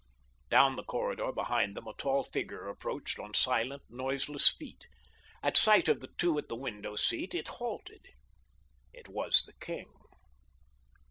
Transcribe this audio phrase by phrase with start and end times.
[0.49, 4.87] Down the corridor behind them a tall figure approached on silent, noiseless feet.
[5.43, 8.07] At sight of the two at the window seat it halted.
[8.93, 9.93] It was the king.